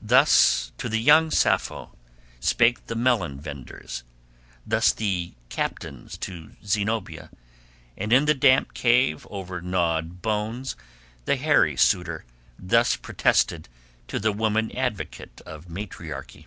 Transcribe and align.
Thus 0.00 0.70
to 0.78 0.88
the 0.88 1.00
young 1.00 1.32
Sappho 1.32 1.92
spake 2.38 2.86
the 2.86 2.94
melon 2.94 3.40
venders; 3.40 4.04
thus 4.64 4.92
the 4.92 5.34
captains 5.48 6.16
to 6.18 6.52
Zenobia; 6.64 7.30
and 7.98 8.12
in 8.12 8.26
the 8.26 8.34
damp 8.34 8.72
cave 8.72 9.26
over 9.28 9.60
gnawed 9.60 10.22
bones 10.22 10.76
the 11.24 11.34
hairy 11.34 11.76
suitor 11.76 12.24
thus 12.56 12.94
protested 12.94 13.68
to 14.06 14.20
the 14.20 14.30
woman 14.30 14.70
advocate 14.76 15.40
of 15.40 15.68
matriarchy. 15.68 16.46